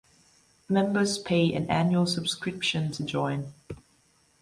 [0.67, 3.53] Members pay an annual subscription to join.